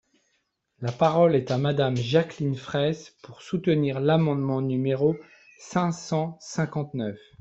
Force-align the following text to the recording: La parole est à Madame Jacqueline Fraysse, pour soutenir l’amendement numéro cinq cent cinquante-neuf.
La 0.79 0.91
parole 0.91 1.35
est 1.35 1.51
à 1.51 1.59
Madame 1.59 1.95
Jacqueline 1.95 2.55
Fraysse, 2.55 3.15
pour 3.21 3.43
soutenir 3.43 3.99
l’amendement 3.99 4.59
numéro 4.59 5.15
cinq 5.59 5.91
cent 5.91 6.39
cinquante-neuf. 6.41 7.19